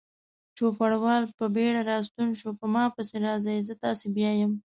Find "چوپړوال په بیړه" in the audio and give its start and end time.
0.57-1.81